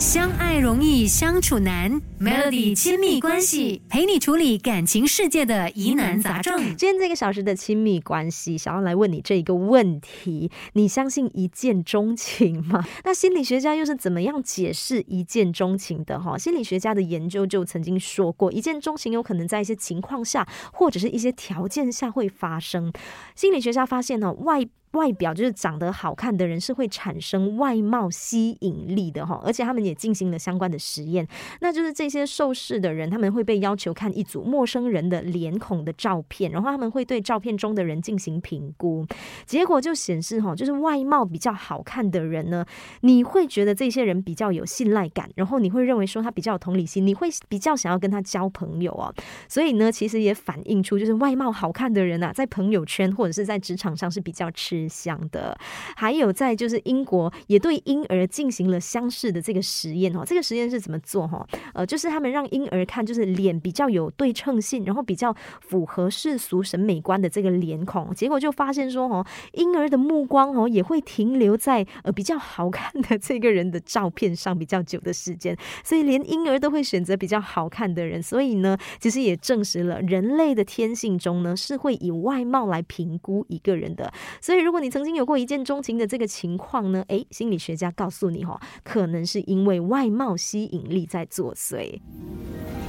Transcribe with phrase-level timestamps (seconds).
[0.00, 6.74] 相爱容易相处难，Melody 亲密关系陪你处理感情世界的疑难杂症。
[6.74, 12.82] 今天这个小时的亲密关系，想要来问你这一个问题：你相信一见钟情吗？
[13.04, 16.18] 那心理学家又是怎么样解释一见钟情的？
[16.18, 22.90] 哈，心理学家的研究就曾经说过，一见钟情有可能在一些情况下，或者是一些条件下会发生。
[23.36, 31.26] 心理学家发现呢，外外表就是长得好看的人是会产生外貌吸引力的哈，而且他们也进行了相关的实验，
[31.60, 39.06] 那就是这些受试的人他们会被要求看一组陌生人的脸孔的照片，然后他们会对照片中的人进行评估，
[39.46, 42.64] 结果就显示哈，就是外貌比较好看的人呢，
[43.02, 49.12] 你会觉得这些人比较有信赖感，然后你会认为说他比较有同理心，你会比较想要跟他交朋友啊，
[49.48, 54.79] 所以呢，其实也反映出就是外貌好看的人啊，在朋友圈或者是在职场上是比较吃。
[54.88, 55.56] 香的，
[55.96, 60.22] 还有在就是英国也对婴儿进行了相似的这个实验哦。
[60.26, 61.46] 这个实验是怎么做哈？
[61.74, 68.14] 呃，就是他们让婴儿看，就是脸比较有对称性，然后比较符合世俗审美观的这个脸孔。
[68.14, 75.56] 结果就发现说哦，婴儿的目光哦也会停留在呃比较好看的这个人的照片上比较久的时间。
[75.84, 78.22] 所以连婴儿都会选择比较好看的人。
[78.22, 84.12] 所以呢，其实也证实了人类的天性中呢是会以外貌来评估一个人的。
[84.40, 87.04] 所以如如果你曾经有过一见钟情的这个情况呢？
[87.08, 91.98] 诶，心理学家告诉你哈，可能是因为外貌吸引力在作祟。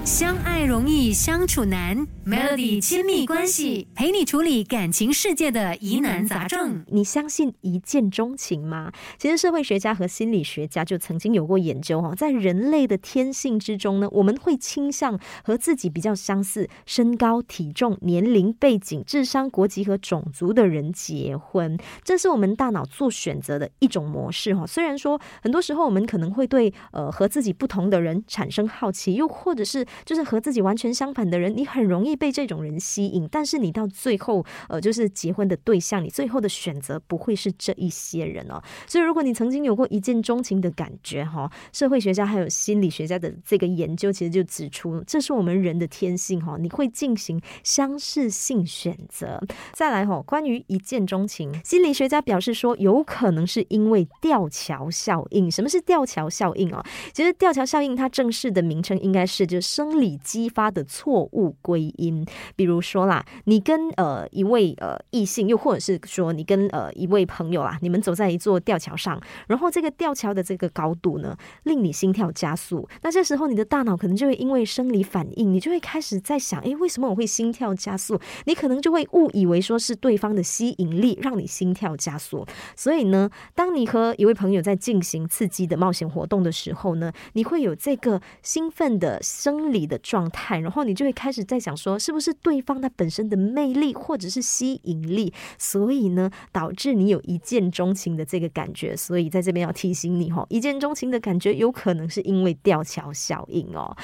[0.03, 6.83] 相爱容易相处难，Melody 亲密关系陪你处理感情世界的疑难杂症。
[6.88, 8.91] 你相信一见钟情吗？
[9.19, 21.77] 其实社会学家和心理学家就曾经有过研究哈，在人类的天性之中呢，我们会倾向和自己比较相似、身高、体重、年龄、背景、智商、国籍和种族的人结婚。
[22.03, 24.66] 这是我们大脑做选择的一种模式哈。
[24.66, 33.27] 虽然说很多时候我们可能会对呃和自己不同的人产生好奇，又或者是就是和自己完全相反的人，你很容易被这种人吸引。
[33.31, 38.62] 但是你到最后，呃，就是结婚的对象，你最后的选择不会是这一些人哦。
[38.88, 46.57] 所以，如果你曾经有过一见钟情的感觉，哈，社会学家还有心理学家的这个研究，其实就指出，这是我们人的天性哈。
[46.59, 49.41] 你会进行相似性选择。
[49.73, 55.50] 再来哈，关于一见钟情，心理学家表示说，有可能是因为吊桥效应。
[55.50, 56.83] 什么是吊桥效应啊？
[57.13, 62.24] 其实吊桥效应它正式的名称应该是就是生理激发的错误归因，
[62.56, 78.19] 比如说啦，你跟呃一位呃异性，又或者是说你跟呃一位朋友啊，你们走在一座吊桥上，然后这个吊桥的这个高度呢，令你心跳加速，那这时候你的大脑可能就会因为生理反应，你就会开始在想，哎，为什么我会心跳加速？
[78.46, 98.95] 你可能就会误以为说是对方的吸引力让你心跳加速，所以呢，当你和一位朋友在进行刺激的冒险活动的时候呢，你会有这个兴奋的生的状态，然后你就会开始在想说，是不是对方他本身的魅力或者是吸引力，所以呢，导致你有一见钟情的这个感觉。
[98.95, 103.95] 所以在这边要提醒你哦，一见钟情的感觉有可能是因为吊桥效应哦。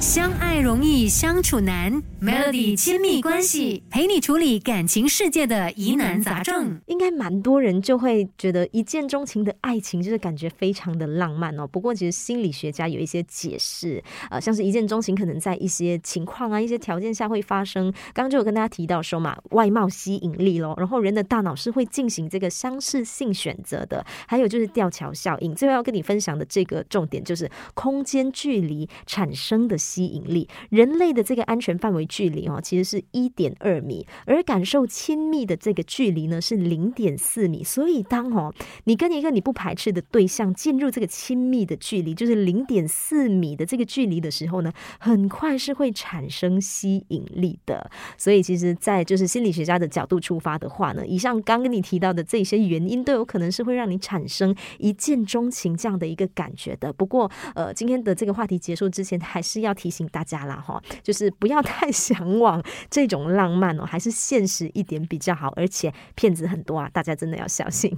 [0.00, 6.80] 相爱容易相处难，Melody 亲密关系陪你处理感情世界的疑难杂症。
[6.86, 11.66] 应该蛮多人就会觉得一见钟情的爱情就是感觉非常的浪漫哦。
[11.66, 17.90] 不过其实心理学家有一些解释，呃，像就是一见钟情可能在一些情况啊、一些条件下会发生。
[18.12, 24.04] 刚刚就有跟大家提到说嘛，外貌吸引力咯，然后人的大脑是会进行这个相似性选择的。
[24.26, 25.54] 还有就是吊桥效应。
[25.54, 29.78] 最后要跟你分享的这个重点就是空间距离产生的。
[29.82, 37.64] 吸引力，人类的这个安全范围距离哦，其实是一点二米，而感受亲密的这个距离呢是零点四米。
[37.64, 38.54] 所以当哦
[38.84, 47.90] 你跟一个你不排斥的对象进入这个亲密的距离，就是零点四米的这个距离的时时候呢，很快是会产生吸引力的。
[48.16, 56.92] 所以其实，在就是心理学家的角度出发的话呢，以上刚跟你提到的这些原因，都有可能是会让你产生一见钟情这样的一个感觉的。
[56.92, 59.72] 不过，呃，今天的这个话题结束之前，还是要。
[59.82, 65.52] 提醒大家啦，哈，就是不要太 向往这种浪漫哦，还是现实一点比较好。
[65.56, 67.92] 而且骗子很多啊，大家真的要小心。